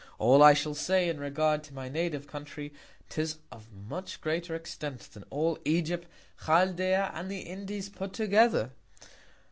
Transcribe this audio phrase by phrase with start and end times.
[0.17, 2.73] All I shall say, in regard to my native Country,
[3.07, 6.07] 'tis of much greater Extent, than all Egypt,
[6.45, 8.71] Chaldea, and the Indies put together.